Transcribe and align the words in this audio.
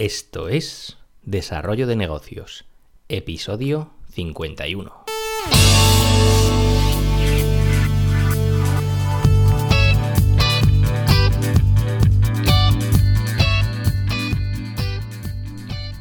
Esto 0.00 0.48
es 0.48 0.96
Desarrollo 1.24 1.86
de 1.86 1.94
Negocios, 1.94 2.64
episodio 3.10 3.90
51. 4.14 5.04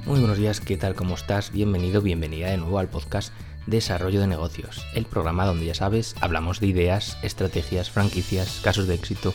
Muy 0.06 0.20
buenos 0.22 0.38
días, 0.38 0.62
¿qué 0.62 0.78
tal? 0.78 0.96
¿Cómo 0.96 1.16
estás? 1.16 1.52
Bienvenido, 1.52 2.02
bienvenida 2.02 2.52
de 2.52 2.56
nuevo 2.56 2.80
al 2.80 2.88
podcast 2.88 3.34
Desarrollo 3.68 4.22
de 4.22 4.28
Negocios, 4.28 4.82
el 4.96 5.04
programa 5.08 5.46
donde 5.46 5.66
ya 5.66 5.74
sabes, 5.74 6.16
hablamos 6.22 6.62
de 6.62 6.68
ideas, 6.68 7.18
estrategias, 7.22 7.92
franquicias, 7.92 8.62
casos 8.64 8.88
de 8.88 8.96
éxito, 8.96 9.34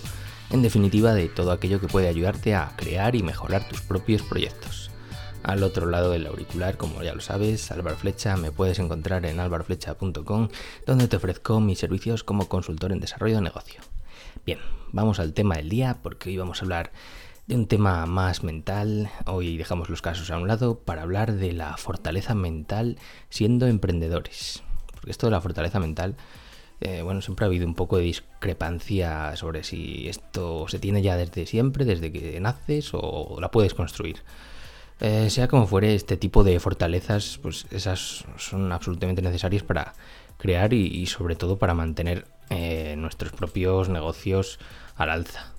en 0.55 0.63
definitiva 0.63 1.15
de 1.15 1.29
todo 1.29 1.51
aquello 1.51 1.81
que 1.81 1.89
puede 1.89 2.07
ayudarte 2.07 2.55
a 2.55 2.71
crear 2.77 3.17
y 3.17 3.25
mejorar 3.25 3.69
tus 3.69 3.81
propios 3.81 4.23
proyectos. 4.23 4.89
Al 5.43 5.65
otro 5.65 5.87
lado 5.87 6.13
del 6.13 6.29
auricular, 6.29 6.77
como 6.77 7.03
ya 7.03 7.13
lo 7.13 7.21
sabes, 7.21 7.73
Álvaro 7.73 7.97
Flecha, 7.97 8.37
me 8.37 8.53
puedes 8.53 8.79
encontrar 8.79 9.27
en 9.27 9.41
álvaroflecha.com, 9.41 10.49
donde 10.87 11.09
te 11.09 11.17
ofrezco 11.17 11.59
mis 11.59 11.81
servicios 11.81 12.23
como 12.23 12.49
consultor 12.49 12.93
en 12.93 13.01
desarrollo 13.01 13.35
de 13.35 13.41
negocio. 13.41 13.81
Bien, 14.47 14.61
vamos 14.93 15.19
al 15.19 15.33
tema 15.33 15.57
del 15.57 15.71
día, 15.71 15.99
porque 16.05 16.31
hoy 16.31 16.37
vamos 16.37 16.63
a 16.63 16.65
hablar 16.67 16.93
de 17.49 17.57
un 17.57 17.67
tema 17.67 18.07
más 18.07 18.45
mental. 18.45 19.11
Hoy 19.27 19.57
dejamos 19.57 19.91
los 19.91 20.03
casos 20.03 20.31
a 20.31 20.39
un 20.39 20.47
lado 20.47 20.79
para 20.79 21.03
hablar 21.03 21.33
de 21.33 21.53
la 21.53 21.77
fortaleza 21.77 22.37
mental 22.37 22.97
siendo 23.29 23.67
emprendedores. 23.67 24.63
Porque 24.93 25.11
esto 25.11 25.27
de 25.27 25.33
la 25.33 25.41
fortaleza 25.41 25.81
mental, 25.81 26.15
eh, 26.85 27.03
bueno, 27.03 27.23
siempre 27.23 27.45
ha 27.45 27.49
habido 27.49 27.67
un 27.67 27.75
poco 27.75 27.97
de 27.97 28.05
discrepancia 28.05 29.35
sobre 29.37 29.65
si 29.65 30.07
esto 30.09 30.69
se 30.69 30.79
tiene 30.79 31.03
ya 31.03 31.17
desde 31.17 31.47
siempre, 31.47 31.85
desde 31.85 32.13
que 32.13 32.39
naces 32.41 32.91
o 32.93 33.39
la 33.41 33.51
puedes 33.51 33.75
construir. 33.75 34.19
Eh, 35.01 35.29
sea 35.31 35.49
como 35.49 35.67
fuere, 35.67 35.95
este 35.95 36.17
tipo 36.17 36.45
de 36.45 36.61
fortalezas, 36.61 37.39
pues 37.43 37.67
esas 37.71 38.25
son 38.37 38.71
absolutamente 38.71 39.23
necesarias 39.23 39.63
para 39.63 39.95
crear 40.37 40.73
y, 40.73 41.07
sobre 41.07 41.37
todo 41.37 41.59
para 41.59 41.75
mantener 41.75 42.27
eh, 42.51 42.95
nuestros 42.99 43.33
propios 43.33 43.89
negocios 43.89 44.59
al 44.95 45.11
alza. 45.11 45.53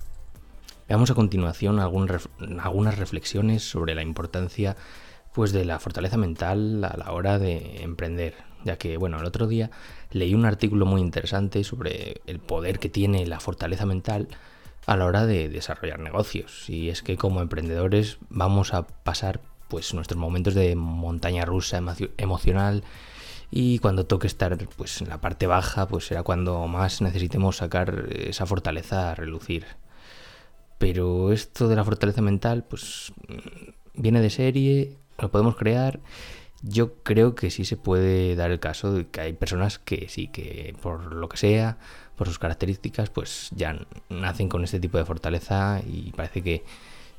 Veamos 0.88 1.10
a 1.10 1.14
continuación 1.14 1.80
algunas 1.80 2.98
reflexiones 2.98 3.68
sobre 3.68 3.96
la 3.96 4.02
importancia 4.02 4.76
pues, 5.36 5.52
de 5.52 5.66
la 5.66 5.78
fortaleza 5.78 6.16
mental 6.16 6.82
a 6.82 6.96
la 6.96 7.12
hora 7.12 7.38
de 7.38 7.82
emprender, 7.82 8.32
ya 8.64 8.78
que 8.78 8.96
bueno, 8.96 9.20
el 9.20 9.26
otro 9.26 9.46
día 9.46 9.70
leí 10.10 10.32
un 10.32 10.46
artículo 10.46 10.86
muy 10.86 11.02
interesante 11.02 11.62
sobre 11.62 12.22
el 12.26 12.38
poder 12.38 12.78
que 12.78 12.88
tiene 12.88 13.26
la 13.26 13.38
fortaleza 13.38 13.84
mental 13.84 14.28
a 14.86 14.96
la 14.96 15.04
hora 15.04 15.26
de 15.26 15.50
desarrollar 15.50 16.00
negocios. 16.00 16.70
Y 16.70 16.88
es 16.88 17.02
que 17.02 17.18
como 17.18 17.42
emprendedores 17.42 18.16
vamos 18.30 18.72
a 18.72 18.86
pasar 18.86 19.42
pues 19.68 19.92
nuestros 19.92 20.18
momentos 20.18 20.54
de 20.54 20.74
montaña 20.74 21.44
rusa 21.44 21.82
emocional 22.16 22.82
y 23.50 23.78
cuando 23.80 24.06
toque 24.06 24.28
estar 24.28 24.56
pues 24.74 25.02
en 25.02 25.10
la 25.10 25.20
parte 25.20 25.46
baja 25.46 25.86
pues 25.86 26.06
será 26.06 26.22
cuando 26.22 26.66
más 26.66 27.02
necesitemos 27.02 27.58
sacar 27.58 28.08
esa 28.10 28.46
fortaleza 28.46 29.10
a 29.10 29.14
relucir. 29.14 29.66
Pero 30.78 31.30
esto 31.30 31.68
de 31.68 31.76
la 31.76 31.84
fortaleza 31.84 32.22
mental 32.22 32.64
pues 32.64 33.12
viene 33.92 34.22
de 34.22 34.30
serie, 34.30 34.96
lo 35.18 35.30
podemos 35.30 35.56
crear. 35.56 36.00
Yo 36.62 36.94
creo 37.02 37.34
que 37.34 37.50
sí 37.50 37.64
se 37.64 37.76
puede 37.76 38.34
dar 38.34 38.50
el 38.50 38.60
caso 38.60 38.92
de 38.92 39.06
que 39.06 39.20
hay 39.20 39.32
personas 39.34 39.78
que 39.78 40.08
sí, 40.08 40.28
que 40.28 40.74
por 40.80 41.14
lo 41.14 41.28
que 41.28 41.36
sea, 41.36 41.78
por 42.16 42.26
sus 42.26 42.38
características, 42.38 43.10
pues 43.10 43.50
ya 43.54 43.78
nacen 44.08 44.48
con 44.48 44.64
este 44.64 44.80
tipo 44.80 44.98
de 44.98 45.04
fortaleza 45.04 45.80
y 45.86 46.12
parece 46.12 46.42
que, 46.42 46.64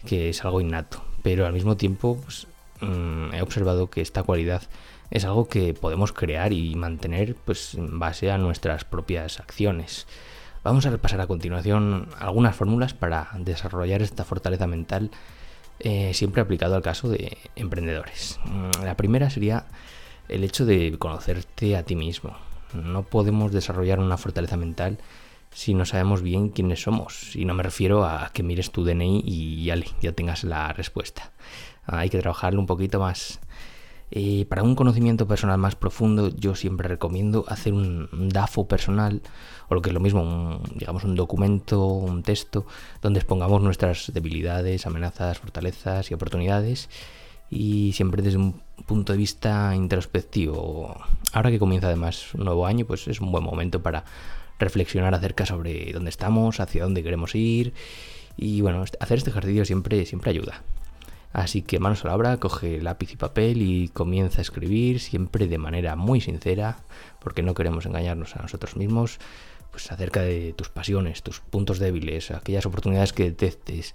es 0.09 0.43
algo 0.43 0.61
innato. 0.61 1.03
Pero 1.21 1.45
al 1.45 1.53
mismo 1.53 1.77
tiempo, 1.77 2.19
pues, 2.23 2.47
mm, 2.81 3.33
he 3.33 3.41
observado 3.41 3.89
que 3.89 4.01
esta 4.01 4.23
cualidad 4.23 4.63
es 5.11 5.25
algo 5.25 5.47
que 5.47 5.73
podemos 5.73 6.11
crear 6.13 6.51
y 6.53 6.75
mantener 6.75 7.35
pues, 7.35 7.75
en 7.75 7.99
base 7.99 8.31
a 8.31 8.37
nuestras 8.37 8.85
propias 8.85 9.39
acciones. 9.39 10.07
Vamos 10.63 10.85
a 10.85 10.89
repasar 10.89 11.21
a 11.21 11.27
continuación 11.27 12.09
algunas 12.19 12.55
fórmulas 12.55 12.93
para 12.93 13.29
desarrollar 13.39 14.01
esta 14.01 14.25
fortaleza 14.25 14.67
mental, 14.67 15.11
eh, 15.79 16.13
siempre 16.13 16.41
aplicado 16.41 16.75
al 16.75 16.81
caso 16.81 17.09
de 17.09 17.37
emprendedores. 17.55 18.39
Mm, 18.45 18.83
la 18.83 18.97
primera 18.97 19.29
sería 19.29 19.65
el 20.27 20.43
hecho 20.43 20.65
de 20.65 20.95
conocerte 20.97 21.75
a 21.75 21.83
ti 21.83 21.95
mismo. 21.95 22.35
No 22.73 23.03
podemos 23.03 23.51
desarrollar 23.51 23.99
una 23.99 24.17
fortaleza 24.17 24.57
mental 24.57 24.97
si 25.51 25.73
no 25.73 25.85
sabemos 25.85 26.21
bien 26.21 26.49
quiénes 26.49 26.81
somos. 26.81 27.35
Y 27.35 27.45
no 27.45 27.53
me 27.53 27.63
refiero 27.63 28.05
a 28.05 28.29
que 28.33 28.43
mires 28.43 28.71
tu 28.71 28.83
DNI 28.83 29.23
y 29.25 29.65
ya 29.65 30.11
tengas 30.11 30.43
la 30.43 30.73
respuesta. 30.73 31.31
Hay 31.85 32.09
que 32.09 32.19
trabajarlo 32.19 32.59
un 32.59 32.67
poquito 32.67 32.99
más. 32.99 33.39
Eh, 34.09 34.45
para 34.47 34.63
un 34.63 34.75
conocimiento 34.75 35.27
personal 35.27 35.57
más 35.57 35.75
profundo, 35.75 36.29
yo 36.29 36.55
siempre 36.55 36.87
recomiendo 36.87 37.43
hacer 37.47 37.73
un, 37.73 38.07
DAFO 38.29 38.67
personal, 38.67 39.21
o 39.67 39.75
lo 39.75 39.81
que 39.81 39.89
es 39.89 39.93
lo 39.93 39.99
mismo, 39.99 40.61
digamos 40.75 41.03
un 41.03 41.15
documento, 41.15 41.85
un 41.85 42.23
texto, 42.23 42.65
donde 43.01 43.19
expongamos 43.19 43.61
nuestras 43.61 44.11
debilidades, 44.13 44.85
amenazas, 44.85 45.39
fortalezas 45.39 46.09
y 46.09 46.13
oportunidades 46.13 46.89
y 47.49 47.93
siempre 47.93 48.21
desde 48.21 48.37
un 48.37 48.61
punto 48.85 49.13
de 49.13 49.17
vista 49.17 49.73
introspectivo. 49.75 50.95
Ahora 51.33 51.49
que 51.49 51.59
comienza 51.59 51.87
además 51.87 52.33
un 52.33 52.45
nuevo 52.45 52.65
año, 52.65 52.85
pues 52.85 53.07
es 53.07 53.21
un 53.21 53.31
buen 53.31 53.43
momento 53.43 53.81
para 53.81 54.05
reflexionar 54.59 55.13
acerca 55.13 55.45
sobre 55.45 55.91
dónde 55.93 56.09
estamos, 56.09 56.59
hacia 56.59 56.83
dónde 56.83 57.03
queremos 57.03 57.35
ir 57.35 57.73
y 58.37 58.61
bueno, 58.61 58.83
hacer 58.99 59.17
este 59.17 59.29
ejercicio 59.29 59.65
siempre, 59.65 60.05
siempre 60.05 60.31
ayuda. 60.31 60.61
Así 61.37 61.61
que 61.61 61.77
manos 61.77 62.03
a 62.03 62.07
la 62.07 62.15
obra, 62.15 62.37
coge 62.37 62.81
lápiz 62.81 63.13
y 63.13 63.15
papel 63.15 63.61
y 63.61 63.89
comienza 63.89 64.39
a 64.39 64.41
escribir 64.41 64.99
siempre 64.99 65.45
de 65.45 65.59
manera 65.59 65.95
muy 65.95 66.19
sincera, 66.19 66.79
porque 67.19 67.43
no 67.43 67.53
queremos 67.53 67.85
engañarnos 67.85 68.35
a 68.35 68.41
nosotros 68.41 68.75
mismos, 68.75 69.19
pues 69.69 69.91
acerca 69.91 70.21
de 70.21 70.53
tus 70.53 70.69
pasiones, 70.69 71.21
tus 71.21 71.41
puntos 71.41 71.77
débiles, 71.77 72.31
aquellas 72.31 72.65
oportunidades 72.65 73.13
que 73.13 73.25
detectes, 73.25 73.93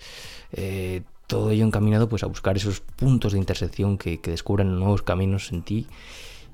eh, 0.53 1.03
todo 1.27 1.51
ello 1.51 1.67
encaminado 1.67 2.09
pues 2.09 2.23
a 2.23 2.27
buscar 2.27 2.57
esos 2.57 2.79
puntos 2.81 3.33
de 3.33 3.41
intersección 3.41 3.99
que, 3.99 4.21
descubran 4.23 4.79
nuevos 4.79 5.03
caminos 5.03 5.51
en 5.51 5.63
ti 5.63 5.89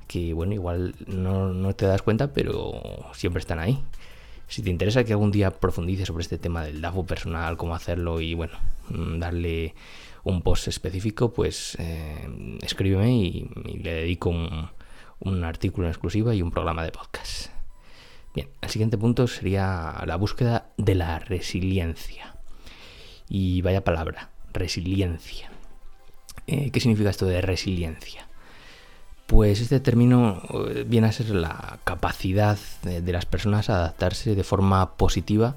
que 0.06 0.32
bueno 0.32 0.54
igual 0.54 0.94
no, 1.06 1.75
te 1.75 1.84
das 1.84 2.00
cuenta 2.00 2.32
pero 2.32 2.81
siempre 3.12 3.41
están 3.41 3.59
ahí 3.59 3.82
si 4.48 4.62
te 4.62 4.70
interesa 4.70 5.04
que 5.04 5.12
algún 5.12 5.31
día 5.31 5.50
profundice 5.50 6.06
sobre 6.06 6.22
este 6.22 6.38
tema 6.38 6.64
del 6.64 6.81
DAFO 6.81 7.06
personal 7.06 7.56
cómo 7.56 7.75
hacerlo 7.75 8.20
y 8.20 8.34
bueno 8.34 8.59
mm, 8.88 9.19
darle 9.19 9.75
un 10.25 10.42
post 10.42 10.69
específico 10.69 11.32
pues 11.32 11.76
eh, 11.78 12.59
escríbeme 12.62 13.12
y, 13.12 13.50
le 13.82 13.92
dedico 13.92 14.31
un, 14.31 15.44
artículo 15.44 15.86
en 15.86 15.92
exclusiva 15.92 16.34
y 16.34 16.42
un 16.42 16.50
programa 16.50 16.82
de 16.84 16.91
podcast 16.92 17.50
bien 18.34 18.48
el 18.60 18.70
siguiente 18.70 18.98
punto 18.98 19.26
sería 19.26 20.03
la 20.06 20.16
búsqueda 20.16 20.70
de 20.76 20.94
la 20.94 21.19
resiliencia 21.19 22.34
y 23.28 23.60
vaya 23.62 23.84
palabra 23.84 24.30
resiliencia. 24.53 25.50
Eh, 26.47 26.70
¿Qué 26.70 26.80
significa 26.80 27.10
esto 27.10 27.26
de 27.26 27.41
resiliencia? 27.41 28.28
Pues 29.28 29.61
este 29.61 29.78
término 29.78 30.41
eh, 30.71 30.87
viene 30.89 31.09
a 31.09 31.12
ser 31.12 31.28
la 31.34 31.81
capacidad 31.84 32.59
de, 32.83 33.12
las 33.12 33.27
personas 33.27 33.69
a 33.69 33.77
adaptarse 33.77 34.34
de 34.34 34.43
forma 34.43 34.97
positiva 34.97 35.55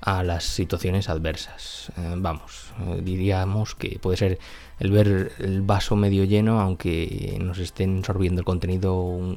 a 0.00 0.22
las 0.22 0.44
situaciones 0.44 1.10
adversas. 1.10 1.92
Eh, 1.98 2.14
vamos, 2.16 2.72
diríamos 3.02 3.74
que 3.74 3.98
puede 4.00 4.16
ser 4.16 4.38
el 4.80 4.90
ver 4.92 5.32
el 5.40 5.60
vaso 5.60 5.94
medio 5.94 6.24
lleno, 6.24 6.58
aunque 6.58 7.36
nos 7.38 7.58
estén 7.58 8.02
sorbiendo 8.02 8.40
el 8.40 8.46
contenido 8.46 9.36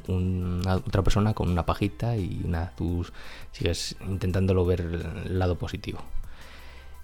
otra 0.86 1.02
persona 1.02 1.34
con 1.34 1.50
una 1.50 1.66
pajita 1.66 2.16
y 2.16 2.40
nada, 2.46 2.72
tú 2.78 3.04
sigues 3.52 3.96
intentándolo 4.08 4.64
ver 4.64 4.80
el 4.80 5.38
lado 5.38 5.58
positivo. 5.58 6.00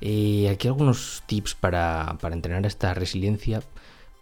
Y 0.03 0.47
aquí 0.47 0.69
algunos 0.69 1.22
tips 1.27 1.54
para, 1.54 2.16
entrenar 2.22 2.65
esta 2.65 2.94
resiliencia 2.94 3.63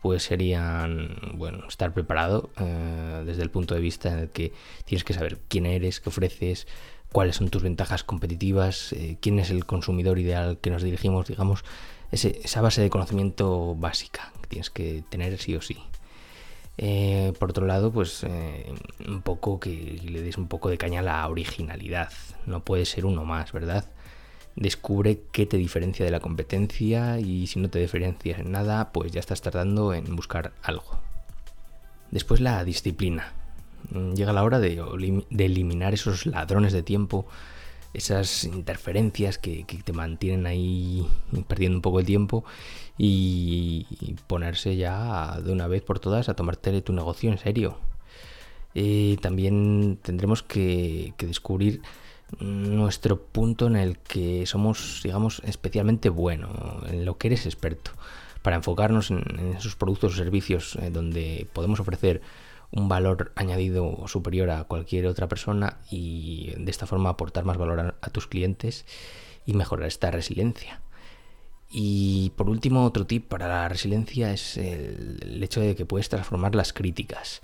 pues 0.01 0.23
serían, 0.23 1.17
bueno, 1.35 1.67
estar 1.69 1.93
preparado 1.93 2.51
eh, 2.59 3.23
desde 3.27 3.43
el 3.43 3.51
punto 3.51 3.75
de 3.75 3.81
vista 3.81 4.13
en 4.13 4.19
el 4.21 4.29
que 4.31 4.53
tienes 4.85 5.05
que 5.05 5.13
saber 5.13 5.39
quién 5.49 5.67
eres, 5.67 6.01
qué 6.01 6.09
ofreces, 6.09 6.67
cuáles 7.13 7.37
son 7.37 7.51
tus 7.51 7.63
ventajas 7.63 8.03
competitivas, 8.03 8.93
eh, 8.95 9.19
quién 9.21 9.39
es 9.39 9.51
el 9.51 9.67
consumidor 9.67 10.19
ideal 10.19 10.59
que 10.59 10.71
nos 10.71 10.83
dirigimos, 10.83 11.27
digamos, 11.27 11.65
esa 12.13 12.61
base 12.61 12.81
de 12.81 12.91
conocimiento 12.91 13.77
básica 13.77 14.33
que 14.41 14.49
tienes 14.49 14.71
que 14.71 15.05
tener 15.11 15.39
sí 15.39 15.55
o 15.55 15.63
sí. 15.63 15.77
Eh, 16.79 17.33
por 17.39 17.51
otro 17.51 17.67
lado, 17.67 17.93
pues 17.93 18.25
un 19.07 19.23
poco 19.23 19.61
que 19.61 20.01
le 20.03 20.23
des 20.23 20.39
un 20.39 20.49
poco 20.49 20.71
de 20.71 20.79
caña 20.79 21.01
a 21.01 21.03
la 21.03 21.29
originalidad. 21.29 22.11
No 22.47 22.65
puede 22.65 22.85
ser 22.85 23.05
uno 23.05 23.25
más, 23.25 23.53
¿verdad? 23.53 23.85
Descubre 24.57 25.23
qué 25.33 25.47
te 25.47 25.57
diferencia 25.57 26.05
de 26.05 26.11
la 26.11 26.21
competencia 26.21 27.19
y 27.21 27.47
si 27.47 27.61
no 27.61 27.71
te 27.71 27.79
diferencias 27.79 28.41
en 28.41 28.53
nada, 28.53 28.93
pues 28.93 29.13
ya 29.13 29.21
estás 29.21 29.43
tardando 29.43 29.95
en 29.95 30.17
buscar 30.17 30.53
algo. 30.63 30.99
Después 32.11 32.41
la 32.41 32.65
disciplina. 32.65 33.33
Mm, 33.91 34.15
llega 34.15 34.33
la 34.33 34.45
hora 34.45 34.59
de, 34.59 34.83
eliminar 35.39 35.95
esos 35.95 36.27
ladrones 36.27 36.73
de 36.73 36.83
tiempo 36.83 37.27
esas 37.93 38.45
interferencias 38.45 39.39
que, 39.39 39.65
te 39.85 39.93
mantienen 39.93 40.47
ahí 40.47 41.07
perdiendo 41.49 41.79
un 41.79 41.83
poco 41.83 42.01
el 42.01 42.07
tiempo 42.07 42.45
y, 42.97 43.87
ponerse 44.27 44.77
ya 44.77 45.41
de 45.43 45.53
una 45.53 45.67
vez 45.67 45.83
por 45.83 45.99
todas 45.99 46.29
a 46.29 46.35
tomarte 46.35 46.81
tu 46.83 46.93
negocio 46.93 47.31
en 47.31 47.39
serio. 47.39 47.79
Eh, 48.75 49.17
también 49.21 49.99
tendremos 50.03 50.43
que, 50.43 51.15
descubrir 51.19 51.83
nuestro 52.39 53.21
punto 53.21 53.67
en 53.67 53.77
el 53.77 53.99
que 53.99 54.47
somos, 54.47 55.01
digamos, 55.03 55.43
especialmente 55.45 56.09
buenos, 56.09 56.51
en 56.89 57.05
lo 57.05 57.19
que 57.19 57.29
eres 57.29 57.47
experto, 57.47 57.93
para 58.43 58.57
enfocarnos 58.57 59.11
en, 59.11 59.55
esos 59.57 59.77
productos 59.77 60.15
o 60.15 60.17
servicios 60.17 60.77
eh, 60.77 60.91
donde 60.91 61.47
podemos 61.53 61.81
ofrecer 61.81 62.23
un 62.73 62.89
valor 62.89 63.33
añadido 63.35 64.07
superior 64.07 64.51
a 64.51 64.65
cualquier 64.65 65.07
otra 65.07 65.29
persona 65.29 65.79
y 65.91 66.53
de 66.57 66.71
esta 66.71 66.87
forma 66.87 67.11
aportar 67.11 67.45
más 67.45 67.57
valor 67.57 67.97
a, 68.01 68.11
tus 68.11 68.27
clientes 68.27 68.85
y 69.45 69.55
mejorar 69.55 69.89
esta 69.89 70.11
resiliencia. 70.11 70.81
Y 71.69 72.33
por 72.37 72.49
último, 72.49 72.85
otro 72.85 73.07
tip 73.07 73.29
para 73.29 73.49
la 73.49 73.69
resiliencia 73.69 74.33
es 74.33 74.57
el, 74.57 75.41
hecho 75.43 75.61
de 75.61 75.75
que 75.75 75.87
puedes 75.87 76.09
transformar 76.09 76.55
las 76.55 76.73
críticas. 76.73 77.43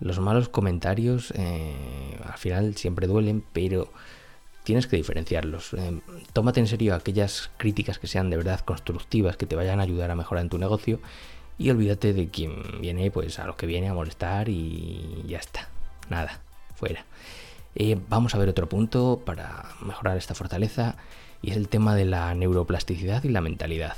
Los 0.00 0.20
malos 0.20 0.48
comentarios 0.48 1.32
eh, 1.36 2.18
al 2.24 2.38
final 2.38 2.76
siempre 2.76 3.06
duelen, 3.06 3.44
pero 3.52 3.92
tienes 4.62 4.86
que 4.86 4.96
diferenciarlos. 4.96 5.74
Eh, 5.74 6.00
tómate 6.32 6.60
en 6.60 6.66
serio 6.66 6.94
aquellas 6.94 7.50
críticas 7.56 7.98
que 7.98 8.06
sean 8.06 8.30
de 8.30 8.36
verdad 8.36 8.60
constructivas, 8.60 9.36
que 9.36 9.46
te 9.46 9.56
vayan 9.56 9.80
a 9.80 9.84
ayudar 9.84 10.10
a 10.10 10.14
mejorar 10.14 10.44
en 10.44 10.50
tu 10.50 10.58
negocio 10.58 11.00
y 11.58 11.70
olvídate 11.70 12.12
de 12.12 12.28
quien 12.28 12.80
viene 12.80 13.10
pues 13.10 13.38
a 13.38 13.46
lo 13.46 13.56
que 13.56 13.66
viene 13.66 13.88
a 13.88 13.94
molestar 13.94 14.48
y 14.48 15.24
ya 15.26 15.38
está. 15.38 15.68
Nada, 16.08 16.40
fuera. 16.76 17.04
Eh, 17.74 17.98
vamos 18.08 18.34
a 18.34 18.38
ver 18.38 18.48
otro 18.48 18.68
punto 18.68 19.22
para 19.24 19.64
mejorar 19.82 20.16
esta 20.16 20.34
fortaleza 20.34 20.96
y 21.42 21.50
es 21.50 21.56
el 21.56 21.68
tema 21.68 21.94
de 21.94 22.04
la 22.04 22.34
neuroplasticidad 22.34 23.24
y 23.24 23.28
la 23.28 23.40
mentalidad. 23.40 23.96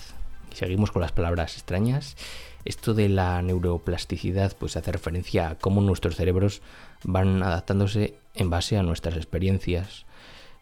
Seguimos 0.53 0.91
con 0.91 1.03
las 1.03 1.13
palabras 1.13 1.55
extrañas. 1.55 2.17
Esto 2.65 2.95
de 2.95 3.09
la 3.09 3.41
neuroplasticidad 3.43 4.57
pues 4.59 4.77
hace 4.77 4.93
referencia 4.93 5.51
a 5.51 5.59
cómo 5.59 5.81
nuestros 5.81 6.17
cerebros 6.17 6.61
van 7.05 7.43
adaptándose 7.43 8.15
en 8.35 8.51
base 8.51 8.77
a 8.77 8.83
nuestras 8.83 9.17
experiencias. 9.17 10.05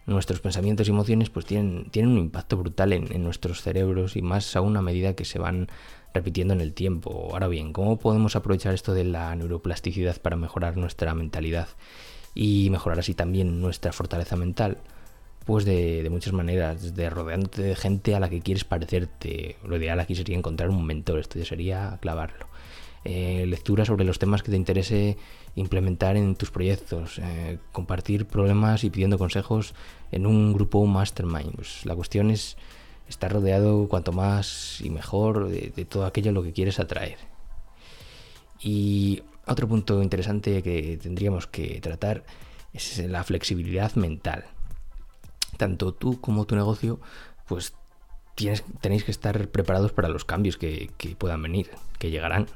Nuestros 0.06 0.40
pensamientos 0.40 0.88
y 0.88 0.90
emociones 0.90 1.29
pues 1.29 1.44
tienen, 1.44 1.90
tienen 1.90 2.12
un 2.12 2.19
impacto 2.19 2.56
brutal 2.56 2.93
en, 2.93 3.12
en 3.12 3.25
nuestros 3.25 3.62
cerebros 3.62 4.17
y 4.17 4.23
más 4.23 4.56
aún 4.56 4.76
a 4.76 4.82
medida 4.82 5.14
que 5.14 5.25
se 5.25 5.38
van 5.38 5.69
repitiendo 6.14 6.55
en 6.55 6.61
el 6.61 6.73
tiempo. 6.73 7.29
Ahora 7.32 7.49
bien, 7.49 7.73
¿cómo 7.73 7.99
podemos 7.99 8.37
aprovechar 8.37 8.75
esto 8.75 8.94
de 8.94 9.05
la 9.05 9.35
neuroplasticidad 9.37 10.20
para 10.20 10.37
mejorar 10.37 10.76
nuestra 10.76 11.14
mentalidad 11.14 11.69
y 12.35 12.69
mejorar 12.70 13.00
así 13.00 13.14
también 13.14 13.61
nuestra 13.61 13.93
fortaleza 13.93 14.37
mental? 14.37 14.79
Pues 15.48 15.64
de, 15.64 16.06
muchas 16.10 16.34
maneras, 16.34 16.82
desde 16.82 17.08
rodeándote 17.08 17.62
de 17.62 17.74
gente 17.74 18.14
a 18.14 18.20
la 18.20 18.28
que 18.28 18.42
quieres 18.42 18.64
parecerte. 18.64 19.56
Lo 19.64 19.78
ideal 19.78 19.98
aquí 19.98 20.14
sería 20.14 20.36
encontrar 20.36 20.68
un 20.68 20.84
mentor, 20.84 21.20
esto 21.20 21.38
ya 21.38 21.46
sería 21.46 21.98
clavarlo. 22.02 22.48
Eh, 23.02 23.46
lectura 23.46 23.86
sobre 23.86 24.04
los 24.04 24.18
temas 24.18 24.42
que 24.42 24.50
te 24.50 24.58
interese 24.58 25.16
implementar 25.54 26.18
en 26.18 26.36
tus 26.36 26.50
proyectos, 26.50 27.18
eh, 27.18 27.56
compartir 27.72 28.26
problemas 28.26 28.84
y 28.84 28.90
pidiendo 28.90 29.16
consejos 29.16 29.74
en 30.12 30.26
un 30.26 30.52
grupo 30.52 30.84
mastermind. 30.84 31.54
Pues 31.54 31.86
la 31.86 31.94
cuestión 31.94 32.30
es 32.30 32.58
estar 33.08 33.32
rodeado 33.32 33.88
cuanto 33.88 34.12
más 34.12 34.82
y 34.82 34.90
mejor 34.90 35.48
de, 35.48 35.86
todo 35.86 36.04
aquello 36.04 36.30
lo 36.32 36.42
que 36.42 36.52
quieres 36.52 36.78
atraer. 36.78 37.16
Y 38.60 39.22
otro 39.46 39.66
punto 39.66 40.02
interesante 40.02 40.62
que 40.62 40.98
tendríamos 41.02 41.46
que 41.46 41.80
tratar 41.80 42.24
es 42.74 42.98
la 42.98 43.24
flexibilidad 43.24 43.94
mental. 43.94 44.44
Tanto 45.58 45.93
tú 45.93 46.19
como 46.22 46.46
tu 46.46 46.56
negocio, 46.56 46.99
pues 47.46 47.75
tienes, 48.34 48.64
tenéis 48.81 49.05
que 49.05 49.10
estar 49.10 49.49
preparados 49.49 49.93
para 49.93 50.08
los 50.08 50.25
cambios 50.25 50.56
que, 50.56 50.90
puedan 51.19 51.43
venir, 51.43 51.70
que 51.99 52.10
llegarán. 52.10 52.46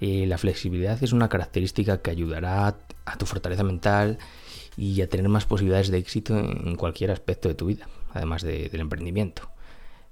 Eh, 0.00 0.26
la 0.26 0.36
flexibilidad 0.36 1.02
es 1.02 1.12
una 1.12 1.30
característica 1.30 2.02
que 2.02 2.10
ayudará 2.10 2.76
a 3.06 3.16
tu 3.16 3.24
fortaleza 3.24 3.64
mental 3.64 4.18
y 4.76 5.00
a 5.00 5.08
tener 5.08 5.28
más 5.28 5.46
posibilidades 5.46 5.88
de 5.88 5.98
éxito 5.98 6.38
en 6.38 6.76
cualquier 6.76 7.10
aspecto 7.10 7.48
de 7.48 7.54
tu 7.54 7.66
vida, 7.66 7.88
además 8.12 8.42
del 8.42 8.80
emprendimiento. 8.80 9.48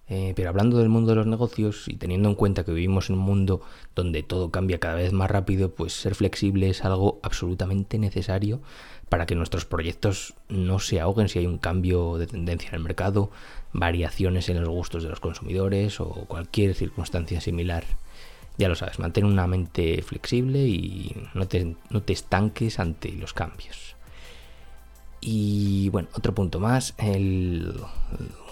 Eh, 0.09 0.35
pero 0.37 0.51
hablando 0.51 0.79
del 0.79 0.89
mundo 0.89 1.11
de 1.11 1.17
los 1.17 1.27
negocios 1.27 1.89
y 1.89 1.97
teniendo 1.97 2.29
en 2.29 2.37
cuenta 2.37 2.65
que 2.65 2.71
vivimos 2.73 3.11
en 3.11 3.17
un 3.17 3.23
mundo 3.23 3.61
donde 3.97 4.23
todo 4.23 4.53
cambia 4.53 4.79
cada 4.79 4.95
vez 4.95 5.13
más 5.13 5.31
rápido, 5.31 5.75
pues 5.75 5.95
ser 5.95 6.15
flexible 6.15 6.69
es 6.69 6.85
algo 6.85 7.19
absolutamente 7.25 7.99
necesario 7.99 8.61
para 9.09 9.27
que 9.27 9.35
nuestros 9.35 9.65
proyectos 9.65 10.35
no 10.49 10.79
se 10.79 11.01
ahoguen 11.01 11.29
si 11.29 11.41
hay 11.41 11.47
un 11.47 11.59
cambio 11.59 12.19
de 12.19 12.29
tendencia 12.29 12.69
en 12.69 12.77
el 12.77 12.83
mercado, 12.83 13.31
variaciones 13.73 14.49
en 14.49 14.61
los 14.61 14.69
gustos 14.69 15.03
de 15.03 15.11
los 15.11 15.21
consumidores 15.21 16.01
o 16.01 16.09
cualquier 16.29 16.75
circunstancia 16.75 17.41
similar. 17.41 17.85
Ya 18.59 18.69
lo 18.69 18.75
sabes, 18.77 18.99
mantén 18.99 19.27
una 19.27 19.47
mente 19.47 20.03
flexible 20.03 20.61
y 20.61 21.15
no 21.35 21.47
te 21.47 22.13
estanques 22.13 22.79
ante 22.79 23.13
los 23.13 23.35
cambios. 23.35 23.97
Y 25.21 25.89
bueno, 25.91 26.09
otro 26.15 26.35
punto 26.35 26.61
más, 26.61 26.95
el, 26.99 27.75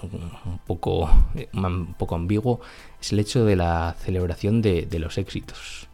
un, 0.03 0.59
poco, 0.67 1.11
un 1.53 1.95
poco 1.99 2.15
ambiguo, 2.15 2.61
es 3.01 3.13
el 3.13 3.19
hecho 3.21 3.45
de 3.45 3.57
la 3.57 3.95
celebración 3.99 4.63
de, 4.63 4.87
los 4.99 5.19
éxitos. 5.19 5.89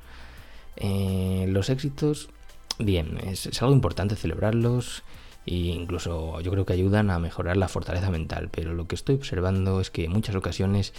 Eh, 0.76 1.46
los 1.48 1.70
éxitos, 1.70 2.30
bien, 2.78 3.18
es, 3.22 3.62
algo 3.62 3.74
importante 3.74 4.16
celebrarlos 4.16 5.02
e 5.46 5.54
incluso 5.54 6.40
yo 6.40 6.50
creo 6.50 6.66
que 6.66 6.74
ayudan 6.74 7.10
a 7.10 7.18
mejorar 7.18 7.56
la 7.56 7.68
fortaleza 7.68 8.10
mental, 8.10 8.48
pero 8.50 8.74
lo 8.74 8.86
que 8.86 8.94
estoy 8.94 9.16
observando 9.16 9.80
es 9.80 9.90
que 9.90 10.04
en 10.04 10.12
muchas 10.12 10.34
ocasiones 10.34 10.92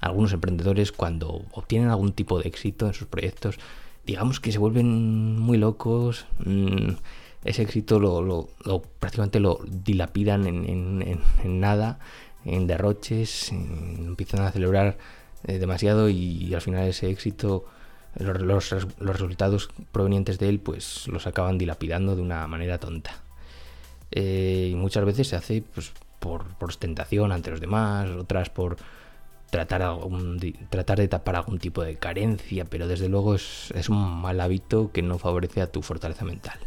algunos 0.00 0.32
emprendedores 0.32 0.92
cuando 0.92 1.42
obtienen 1.52 1.88
algún 1.88 2.12
tipo 2.12 2.38
de 2.38 2.48
éxito 2.48 2.86
en 2.86 2.94
sus 2.94 3.08
proyectos, 3.08 3.58
digamos 4.04 4.40
que 4.40 4.52
se 4.52 4.58
vuelven 4.58 5.38
muy 5.38 5.58
locos. 5.58 6.26
Mmm, 6.44 6.94
ese 7.46 7.62
éxito 7.62 8.00
lo, 8.00 8.48
prácticamente 8.98 9.38
lo 9.38 9.60
dilapidan 9.64 10.46
en, 10.46 11.60
nada, 11.60 12.00
en 12.44 12.66
derroches, 12.66 13.52
empiezan 13.52 14.40
a 14.40 14.50
celebrar 14.50 14.98
eh, 15.44 15.58
demasiado 15.58 16.08
y, 16.08 16.52
al 16.54 16.60
final 16.60 16.88
ese 16.88 17.08
éxito, 17.08 17.64
los, 18.16 18.74
resultados 18.98 19.70
provenientes 19.92 20.40
de 20.40 20.48
él, 20.48 20.58
pues 20.58 21.06
los 21.06 21.28
acaban 21.28 21.56
dilapidando 21.56 22.16
de 22.16 22.22
una 22.22 22.46
manera 22.48 22.78
tonta. 22.78 23.22
Eh, 24.10 24.70
y 24.72 24.74
muchas 24.74 25.04
veces 25.04 25.28
se 25.28 25.36
hace 25.36 25.62
pues, 25.62 25.92
por, 26.18 26.46
ostentación 26.60 27.30
ante 27.30 27.52
los 27.52 27.60
demás, 27.60 28.10
otras 28.10 28.50
por 28.50 28.76
tratar, 29.50 29.82
algún, 29.82 30.40
tratar 30.68 30.98
de 30.98 31.06
tapar 31.06 31.36
algún 31.36 31.60
tipo 31.60 31.84
de 31.84 31.94
carencia, 31.96 32.64
pero 32.64 32.88
desde 32.88 33.08
luego 33.08 33.36
es 33.36 33.88
un 33.88 34.20
mal 34.20 34.40
hábito 34.40 34.90
que 34.90 35.02
no 35.02 35.18
favorece 35.18 35.60
a 35.60 35.70
tu 35.70 35.82
fortaleza 35.82 36.24
mental. 36.24 36.58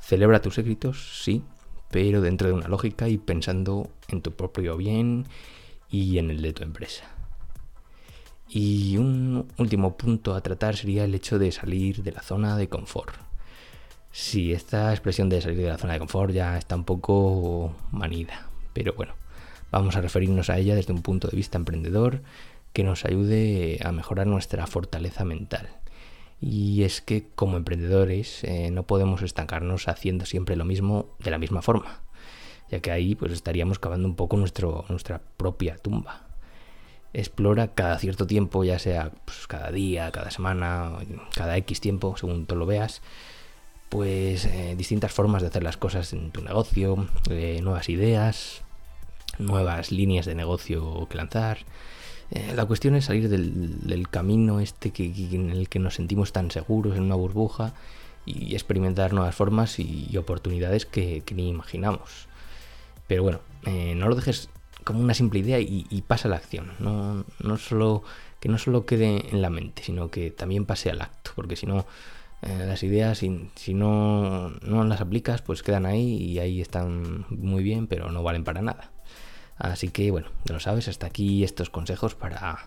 Celebra 0.00 0.42
tus 0.42 0.58
éxitos, 0.58 1.22
sí, 1.22 1.42
pero 1.90 2.20
dentro 2.20 2.48
de 2.48 2.54
una 2.54 2.68
lógica 2.68 3.08
y 3.08 3.18
pensando 3.18 3.90
en 4.08 4.22
tu 4.22 4.32
propio 4.32 4.76
bien 4.76 5.26
y 5.90 6.18
en 6.18 6.30
el 6.30 6.42
de 6.42 6.52
tu 6.52 6.62
empresa. 6.62 7.04
Y 8.48 8.96
un 8.96 9.46
último 9.58 9.96
punto 9.96 10.34
a 10.34 10.40
tratar 10.40 10.76
sería 10.76 11.04
el 11.04 11.14
hecho 11.14 11.38
de 11.38 11.52
salir 11.52 12.02
de 12.02 12.12
la 12.12 12.22
zona 12.22 12.56
de 12.56 12.68
confort. 12.68 13.14
Sí, 14.12 14.52
esta 14.52 14.90
expresión 14.90 15.28
de 15.28 15.40
salir 15.40 15.58
de 15.58 15.68
la 15.68 15.78
zona 15.78 15.92
de 15.92 16.00
confort 16.00 16.32
ya 16.32 16.58
está 16.58 16.74
un 16.74 16.84
poco 16.84 17.76
manida, 17.92 18.48
pero 18.72 18.92
bueno, 18.94 19.14
vamos 19.70 19.94
a 19.94 20.00
referirnos 20.00 20.50
a 20.50 20.58
ella 20.58 20.74
desde 20.74 20.92
un 20.92 21.02
punto 21.02 21.28
de 21.28 21.36
vista 21.36 21.58
emprendedor 21.58 22.22
que 22.72 22.82
nos 22.82 23.04
ayude 23.04 23.78
a 23.84 23.92
mejorar 23.92 24.26
nuestra 24.26 24.66
fortaleza 24.66 25.24
mental. 25.24 25.68
Y 26.40 26.84
es 26.84 27.00
que 27.00 27.26
como 27.34 27.56
emprendedores 27.56 28.44
eh, 28.44 28.70
no 28.70 28.84
podemos 28.84 29.22
estancarnos 29.22 29.88
haciendo 29.88 30.24
siempre 30.24 30.56
lo 30.56 30.64
mismo 30.64 31.14
de 31.18 31.30
la 31.30 31.38
misma 31.38 31.60
forma, 31.60 32.00
ya 32.70 32.80
que 32.80 32.90
ahí 32.90 33.14
pues 33.14 33.32
estaríamos 33.32 33.78
cavando 33.78 34.08
un 34.08 34.16
poco 34.16 34.36
nuestra 34.36 35.20
propia 35.36 35.76
tumba. 35.76 36.26
Explora 37.12 37.74
cada 37.74 37.98
cierto 37.98 38.26
tiempo, 38.26 38.64
ya 38.64 38.78
sea 38.78 39.12
pues, 39.24 39.46
cada 39.46 39.70
día, 39.70 40.10
cada 40.12 40.30
semana, 40.30 40.92
cada 41.34 41.56
X 41.58 41.80
tiempo, 41.80 42.16
según 42.16 42.46
tú 42.46 42.56
lo 42.56 42.66
veas, 42.66 43.02
pues 43.90 44.46
eh, 44.46 44.76
distintas 44.78 45.12
formas 45.12 45.42
de 45.42 45.48
hacer 45.48 45.64
las 45.64 45.76
cosas 45.76 46.12
en 46.12 46.30
tu 46.30 46.40
negocio, 46.40 47.08
eh, 47.28 47.60
nuevas 47.62 47.88
ideas, 47.88 48.62
nuevas 49.38 49.90
líneas 49.90 50.24
de 50.24 50.36
negocio 50.36 51.06
que 51.10 51.16
lanzar, 51.16 51.58
eh, 52.30 52.52
la 52.54 52.64
cuestión 52.66 52.94
es 52.94 53.06
salir 53.06 53.28
del, 53.28 54.08
camino 54.08 54.60
este 54.60 54.90
que, 54.92 55.06
en 55.32 55.50
el 55.50 55.68
que 55.68 55.78
nos 55.78 55.94
sentimos 55.94 56.32
tan 56.32 56.50
seguros 56.50 56.96
en 56.96 57.02
una 57.02 57.16
burbuja 57.16 57.74
y 58.26 58.54
experimentar 58.54 59.12
nuevas 59.12 59.34
formas 59.34 59.78
y, 59.78 60.16
oportunidades 60.16 60.86
que, 60.86 61.22
ni 61.34 61.48
imaginamos. 61.48 62.28
Pero 63.06 63.22
bueno, 63.24 63.40
eh, 63.66 63.94
no 63.96 64.08
lo 64.08 64.14
dejes 64.14 64.48
como 64.84 65.00
una 65.00 65.14
simple 65.14 65.40
idea 65.40 65.58
y, 65.58 66.04
pasa 66.06 66.28
a 66.28 66.30
la 66.30 66.36
acción. 66.36 66.72
No, 66.78 67.56
solo, 67.58 68.02
que 68.38 68.48
no 68.48 68.58
solo 68.58 68.86
quede 68.86 69.28
en 69.30 69.42
la 69.42 69.50
mente, 69.50 69.82
sino 69.82 70.10
que 70.10 70.30
también 70.30 70.66
pase 70.66 70.90
al 70.90 71.02
acto, 71.02 71.32
porque 71.34 71.56
si 71.56 71.66
no, 71.66 71.86
Eh, 72.42 72.64
las 72.66 72.82
ideas, 72.82 73.18
si, 73.18 73.50
si 73.54 73.74
no, 73.74 74.50
no 74.62 74.84
las 74.84 75.00
aplicas, 75.02 75.42
pues 75.42 75.62
quedan 75.62 75.84
ahí 75.84 76.16
y 76.16 76.38
ahí 76.38 76.60
están 76.60 77.26
muy 77.28 77.62
bien, 77.62 77.86
pero 77.86 78.10
no 78.10 78.22
valen 78.22 78.44
para 78.44 78.62
nada. 78.62 78.90
Así 79.60 79.88
que 79.88 80.10
bueno, 80.10 80.28
ya 80.46 80.54
lo 80.54 80.60
sabes, 80.60 80.88
hasta 80.88 81.06
aquí 81.06 81.44
estos 81.44 81.68
consejos 81.68 82.14
para 82.14 82.66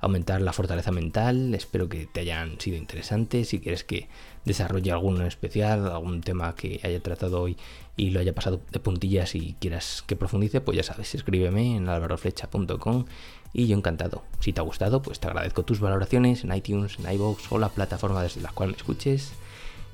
aumentar 0.00 0.42
la 0.42 0.52
fortaleza 0.52 0.90
mental. 0.90 1.54
Espero 1.54 1.88
que 1.88 2.06
te 2.06 2.20
hayan 2.20 2.60
sido 2.60 2.76
interesantes. 2.76 3.48
Si 3.48 3.60
quieres 3.60 3.84
que 3.84 4.08
desarrolle 4.44 4.90
alguno 4.90 5.20
en 5.20 5.28
especial, 5.28 5.86
algún 5.86 6.20
tema 6.20 6.54
que 6.56 6.80
haya 6.82 7.00
tratado 7.00 7.40
hoy 7.40 7.56
y 7.96 8.10
lo 8.10 8.18
haya 8.18 8.34
pasado 8.34 8.60
de 8.72 8.80
puntillas 8.80 9.36
y 9.36 9.54
quieras 9.60 10.02
que 10.04 10.16
profundice, 10.16 10.60
pues 10.60 10.76
ya 10.76 10.82
sabes, 10.82 11.14
escríbeme 11.14 11.76
en 11.76 11.88
alvaroflecha.com 11.88 13.04
y 13.52 13.68
yo 13.68 13.76
encantado. 13.76 14.24
Si 14.40 14.52
te 14.52 14.60
ha 14.60 14.64
gustado, 14.64 15.00
pues 15.00 15.20
te 15.20 15.28
agradezco 15.28 15.64
tus 15.64 15.78
valoraciones 15.78 16.42
en 16.42 16.52
iTunes, 16.52 16.98
en 16.98 17.12
iVoox 17.12 17.52
o 17.52 17.58
la 17.58 17.68
plataforma 17.68 18.20
desde 18.20 18.40
la 18.40 18.50
cual 18.50 18.70
me 18.70 18.76
escuches. 18.76 19.32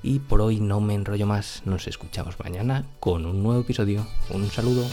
Y 0.02 0.20
por 0.20 0.40
hoy 0.40 0.60
no 0.60 0.80
me 0.80 0.94
enrollo 0.94 1.26
más, 1.26 1.62
nos 1.66 1.86
escuchamos 1.86 2.38
mañana 2.38 2.86
con 3.00 3.26
un 3.26 3.42
nuevo 3.42 3.60
episodio. 3.60 4.06
Un 4.30 4.48
saludo. 4.48 4.86